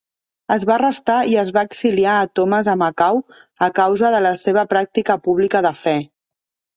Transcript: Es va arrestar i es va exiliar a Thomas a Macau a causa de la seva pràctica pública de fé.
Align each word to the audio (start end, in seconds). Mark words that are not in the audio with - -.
Es 0.53 0.63
va 0.67 0.73
arrestar 0.75 1.17
i 1.33 1.35
es 1.41 1.49
va 1.57 1.63
exiliar 1.67 2.15
a 2.21 2.29
Thomas 2.39 2.69
a 2.73 2.73
Macau 2.83 3.21
a 3.65 3.67
causa 3.81 4.11
de 4.15 4.23
la 4.27 4.31
seva 4.45 4.65
pràctica 4.73 5.19
pública 5.29 5.63
de 5.67 5.73
fé. 5.83 5.95